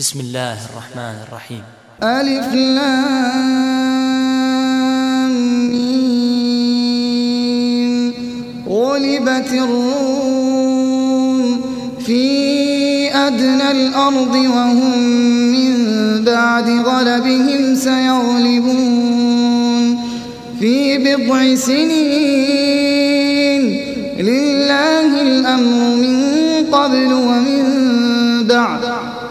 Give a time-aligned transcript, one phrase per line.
[0.00, 1.62] بسم الله الرحمن الرحيم.
[2.02, 2.92] ألف لام
[8.68, 11.40] غلبت الروم
[12.06, 12.24] في
[13.14, 14.98] أدنى الأرض وهم
[15.52, 15.74] من
[16.24, 19.20] بعد غلبهم سيغلبون.
[20.60, 22.80] في بضع سنين
[24.20, 26.16] لله الأمر من
[26.72, 27.49] قبل ومن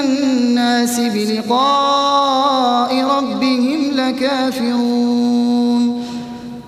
[0.00, 5.80] الناس بلقاء ربهم لكافرون.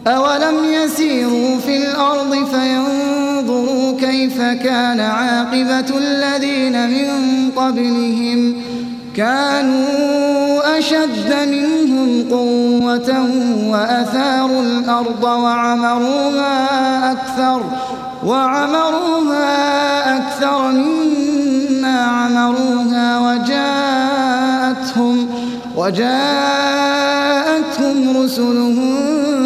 [0.07, 7.11] أولم يسيروا في الأرض فينظروا كيف كان عاقبة الذين من
[7.57, 8.55] قبلهم.
[9.17, 13.27] كانوا أشد منهم قوة
[13.71, 17.63] وأثاروا الأرض وعمروها أكثر
[18.27, 21.12] وعمروها أكثر مما
[22.03, 25.17] عمروها وجاءتهم
[25.77, 26.17] وجاءتهم
[28.17, 28.95] رسلهم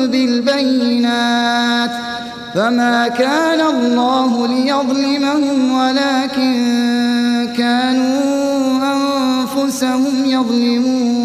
[0.06, 1.90] بالبينات
[2.54, 6.56] فما كان الله ليظلمهم ولكن
[7.58, 8.16] كانوا
[8.94, 11.16] أنفسهم يظلمون.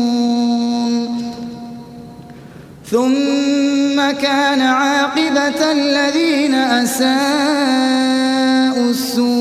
[2.91, 7.11] ثم كان عاقبة الذين أساءوا
[8.89, 9.40] السوء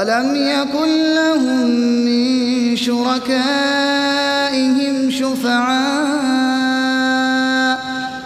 [0.00, 1.66] ولم يكن لهم
[2.04, 3.20] من شركائهم
[5.10, 6.20] شفعاء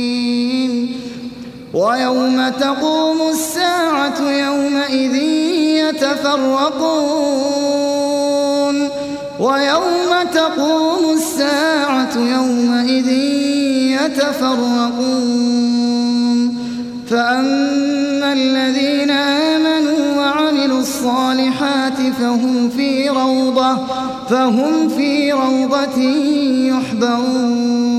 [1.73, 5.15] ويوم تقوم الساعة يومئذ
[5.85, 7.29] يتفرقون.
[9.39, 10.88] ويوم تقوم
[14.19, 15.79] يتفرقون.
[17.09, 23.77] فأما الذين آمنوا وعملوا الصالحات فهم في روضة
[24.29, 26.01] فهم في روضة
[26.71, 27.89] يحبرون.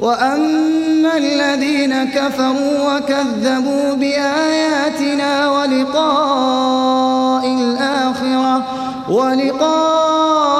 [0.00, 8.64] وأما الذين كفروا وكذبوا بآياتنا ولقاء الآخرة
[9.10, 10.59] ولقاء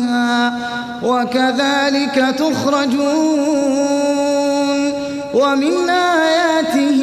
[1.03, 3.91] وكذلك تخرجون
[5.33, 7.01] ومن آياته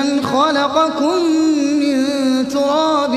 [0.00, 1.22] أن خلقكم
[1.80, 2.04] من
[2.48, 3.12] تراب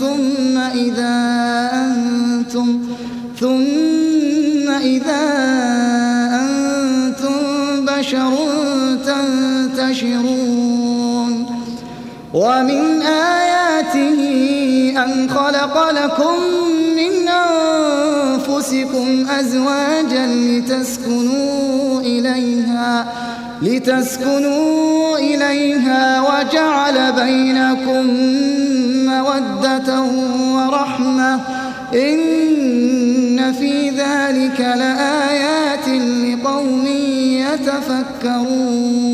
[0.00, 2.80] ثم إذا أنتم
[3.40, 5.24] ثم إذا
[6.42, 7.40] أنتم
[7.84, 8.34] بشر
[9.06, 10.54] تنتشرون
[12.34, 14.20] ومن آياته
[15.04, 16.63] أن خلق لكم
[18.64, 23.06] أنفسكم أزواجا لتسكنوا إليها
[23.62, 28.06] لتسكنوا إليها وجعل بينكم
[29.06, 30.02] مودة
[30.54, 31.40] ورحمة.
[31.94, 36.86] إن في ذلك لآيات لقوم
[37.52, 39.13] يتفكرون.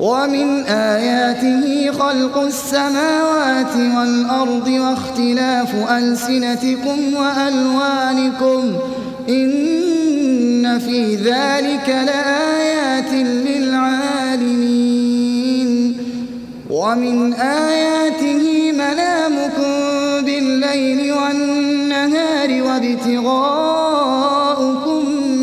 [0.00, 8.78] ومن آياته خلق السماوات والأرض واختلاف ألسنتكم وألوانكم
[9.28, 13.12] إن في ذلك لآيات
[13.46, 14.70] للعالمين
[16.70, 19.72] ومن آياته منامكم
[20.24, 23.80] بالليل والنهار وابتغاؤكم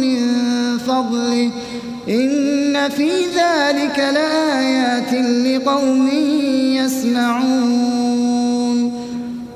[0.01, 0.19] من
[0.77, 1.51] فضله
[2.09, 4.36] إن في ذلك لآيات
[5.77, 6.09] لقوم
[6.75, 7.77] يسمعون.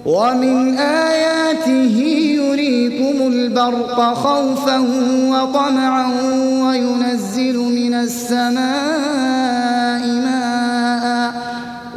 [0.05, 1.97] ومن آياته
[2.41, 4.77] يريكم البرق خوفا
[5.27, 6.07] وطمعا
[6.63, 8.61] وينزل من السماء
[10.25, 11.33] ماء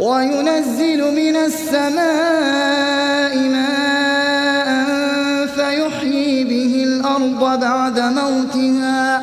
[0.00, 4.69] وينزل من السماء ماء
[5.47, 9.23] فيحيي به الأرض بعد موتها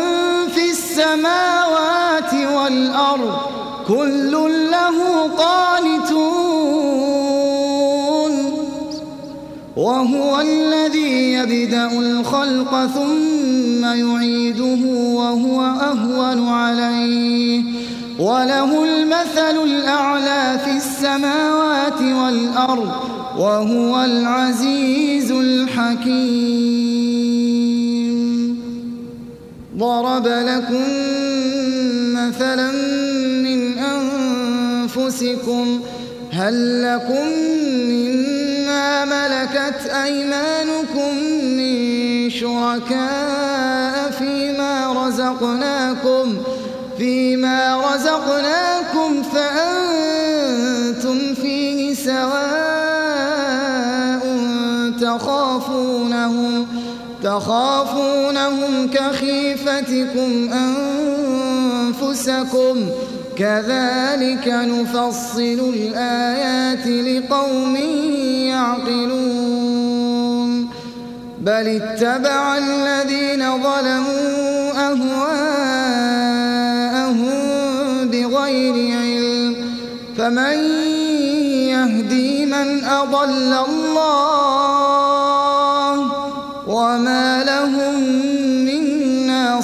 [1.11, 3.35] السماوات والأرض
[3.87, 4.31] كل
[4.71, 6.31] له قانتون
[9.75, 17.63] وهو الذي يبدأ الخلق ثم يعيده وهو أهون عليه
[18.19, 22.91] وله المثل الأعلى في السماوات والأرض
[23.37, 26.71] وهو العزيز الحكيم
[29.77, 31.00] ضرب لكم
[32.41, 32.71] مثلا
[33.41, 35.81] من أنفسكم
[36.31, 37.27] هل لكم
[37.91, 41.15] مما ملكت أيمانكم
[41.57, 46.37] من شركاء فيما رزقناكم
[46.97, 52.50] فيما رزقناكم فأنتم فيه سواء
[57.31, 60.49] تخافونهم كخيفتكم
[62.03, 62.75] أنفسكم
[63.37, 67.75] كذلك نفصل الآيات لقوم
[68.51, 69.71] يعقلون
[71.41, 75.71] بل اتبع الذين ظلموا أهواءهم
[78.07, 79.55] بغير علم
[80.17, 80.57] فمن
[81.69, 84.70] يهدي من أضل الله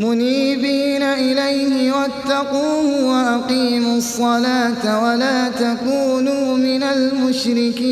[0.00, 7.88] منيبين إليه واتقوه وأقيموا الصلاة ولا تكونوا من المشركين.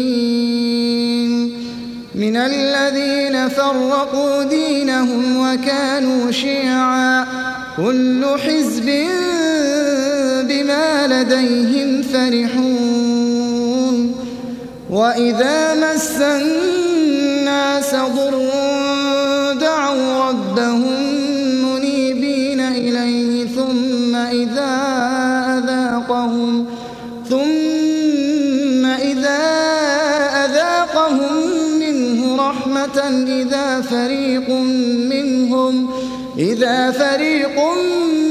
[2.15, 7.27] من الذين فرقوا دينهم وكانوا شيعا.
[7.77, 8.87] كل حزب
[10.49, 13.47] بما لديهم فرحون.
[14.91, 18.76] وإذا مس الناس ضر
[32.99, 34.51] إذا فريق
[35.11, 35.91] منهم
[36.39, 37.61] إذا فريق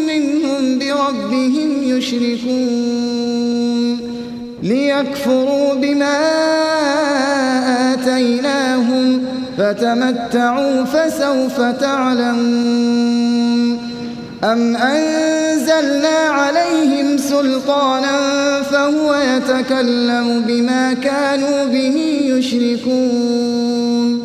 [0.08, 3.36] منهم بربهم يشركون
[4.64, 6.18] ليكفروا بما
[7.94, 9.24] آتيناهم
[9.58, 13.16] فتمتعوا فسوف تعلمون.
[14.44, 24.25] أم أنزلنا عليهم سلطانا فهو يتكلم بما كانوا به يشركون.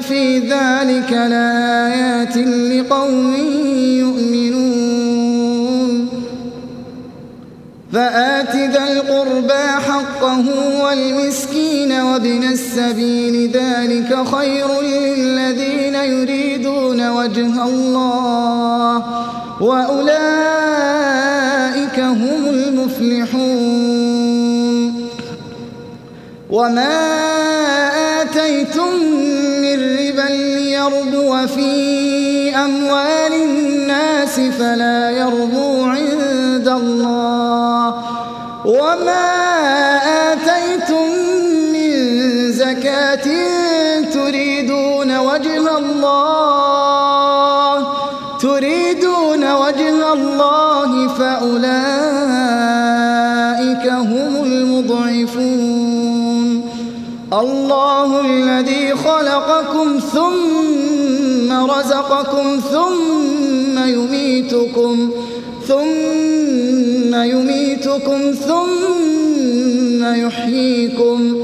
[0.00, 3.34] في ذلك لآيات لقوم
[3.98, 4.74] يؤمنون.
[7.92, 10.44] فآت ذا القربى حقه
[10.84, 19.02] والمسكين وابن السبيل ذلك خير للذين يريدون وجه الله
[19.60, 19.98] وأولئك
[22.00, 23.94] هم المفلحون.
[26.50, 26.96] وما
[28.20, 28.83] آتيتم
[30.88, 37.94] ليربو في أموال الناس فلا يربو عند الله.
[38.64, 39.26] وما
[40.32, 41.08] آتيتم
[41.72, 41.92] من
[42.52, 43.26] زكاة
[44.12, 46.94] تريدون وجه الله.
[48.40, 51.84] تريدون وجه الله فأولئك
[53.92, 55.74] هم المضعفون.
[57.32, 60.00] الله الذي خلقكم
[61.54, 65.10] رزقكم ثم يميتكم
[65.68, 71.36] ثم يميتكم ثم يحييكم.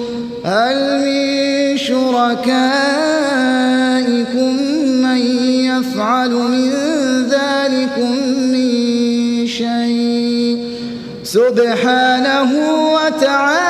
[0.44, 2.50] هل من شركائكم
[5.02, 5.22] من
[5.70, 6.70] يفعل من
[7.28, 8.12] ذلكم
[8.52, 10.58] من شيء؟
[11.24, 12.50] سبحانه
[12.94, 13.69] وتعالى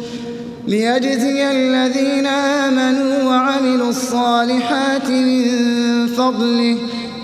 [0.67, 6.77] ليجزي الذين آمنوا وعملوا الصالحات من فضله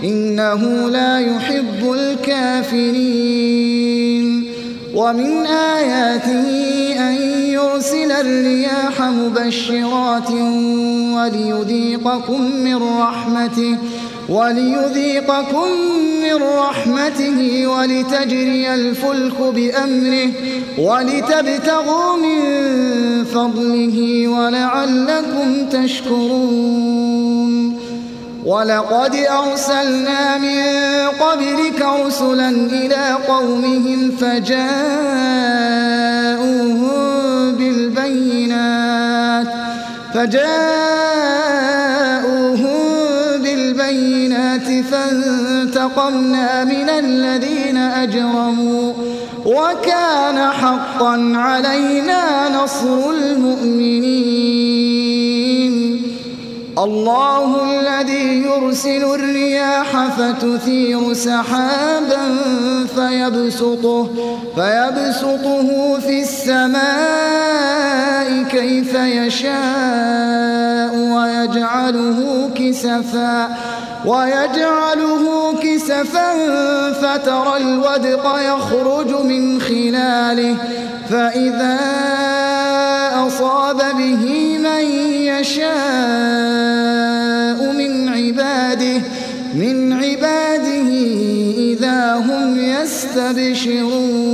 [0.03, 3.17] إنه لا يحب الكافرين.
[4.95, 6.47] ومن آياته
[6.99, 7.13] أن
[7.47, 10.31] يرسل الرياح مبشرات
[11.15, 13.77] وليذيقكم من رحمته.
[14.29, 15.67] وليذيقكم
[16.23, 20.29] من رحمته ولتجري الفلك بأمره
[20.77, 22.39] ولتبتغوا من
[23.25, 27.17] فضله ولعلكم تشكرون.
[28.45, 30.63] ولقد أرسلنا من
[31.19, 34.67] قبلك رسلا إلى قومهم فجاءوهم
[37.55, 39.47] بالبينات
[40.13, 41.66] فجاءوهم
[45.87, 48.93] فانتقمنا من الذين أجرموا
[49.45, 54.67] وكان حقا علينا نصر المؤمنين
[56.77, 62.37] الله الذي يرسل الرياح فتثير سحابا
[62.95, 64.09] فيبسطه,
[64.55, 67.67] فيبسطه في السماء
[68.51, 73.49] كيف يشاء ويجعله كسفا
[74.07, 76.29] ويجعله كسفا
[76.91, 80.55] فترى الودق يخرج من خلاله
[81.09, 81.79] فإذا
[83.27, 84.83] أصاب به من
[85.31, 85.67] يشاء
[87.73, 89.01] من عباده
[89.55, 90.89] من عباده
[91.57, 94.27] إذا هم يستبشرون.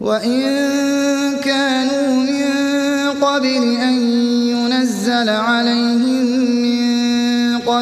[0.00, 0.75] وإن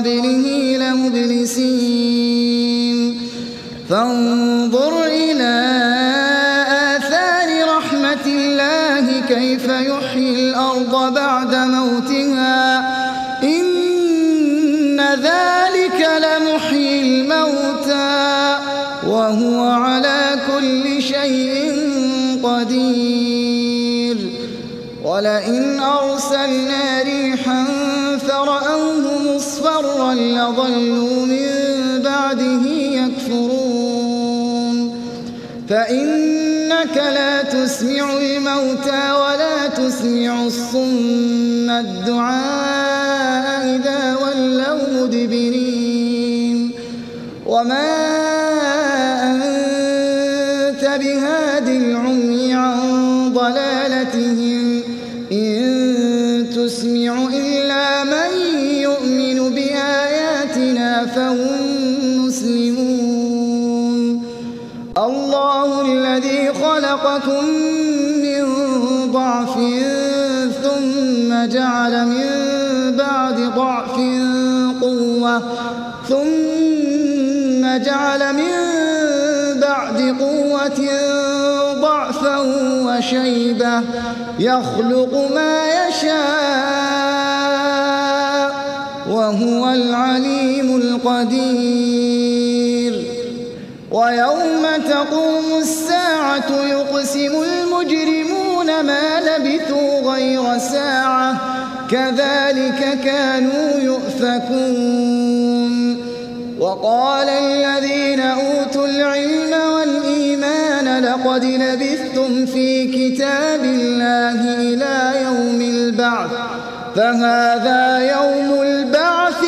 [0.05, 2.01] قبله لمبلسين.
[3.91, 5.55] فانظر إلى
[6.97, 12.79] آثار رحمة الله كيف يحيي الأرض بعد موتها.
[13.43, 18.59] إن ذلك لمحيي الموتى
[19.07, 19.64] وهو
[30.15, 34.15] مصفرا لظلوا من بعده يكفرون
[35.69, 46.71] فإنك لا تسمع الموتى ولا تسمع الصم الدعاء إذا ولوا مدبرين
[47.47, 48.34] وما
[80.45, 80.81] بعد قوة
[81.81, 82.39] ضعفا
[82.87, 83.83] وشيبة
[84.39, 86.15] يخلق ما يشاء
[89.11, 92.25] وهو العليم القدير.
[93.93, 101.37] ويوم تقوم الساعة يقسم المجرمون ما لبثوا غير ساعة
[101.91, 105.25] كذلك كانوا يؤفكون.
[106.61, 109.74] وقال الذين أوتوا العلم
[111.15, 116.31] لقد لبثتم في كتاب الله إلى يوم البعث
[116.97, 119.45] فهذا يوم البعث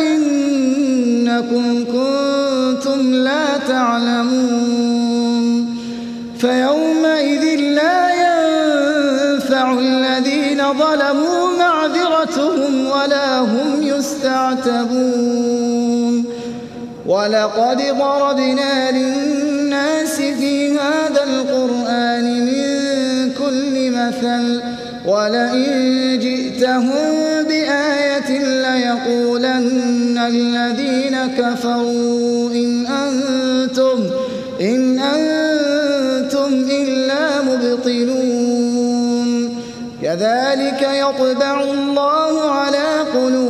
[0.00, 0.64] ولكنكم
[1.84, 4.96] كنتم لا تعلمون.
[6.38, 15.10] فيومئذ لا ينفع الذين ظلموا معذرتهم ولا هم يستعتبون.
[17.06, 19.49] ولقد ضربنا للناس
[20.80, 22.64] هذا القرآن من
[23.32, 24.44] كل مثل
[25.06, 27.12] ولئن جئتهم
[27.48, 28.30] بآية
[28.62, 33.98] ليقولن الذين كفروا إن أنتم
[34.60, 38.50] إن أنتم إلا مبطلون.
[40.02, 43.49] كذلك يطبع الله على قلوب